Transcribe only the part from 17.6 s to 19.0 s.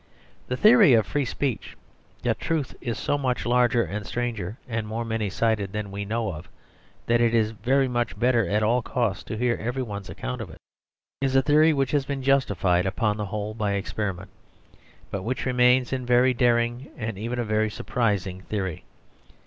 surprising theory.